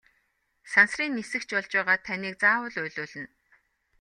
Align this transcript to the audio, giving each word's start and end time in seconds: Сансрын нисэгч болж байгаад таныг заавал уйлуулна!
Сансрын 0.71 1.11
нисэгч 1.17 1.49
болж 1.55 1.71
байгаад 1.77 2.01
таныг 2.07 2.33
заавал 2.41 2.75
уйлуулна! 2.83 3.27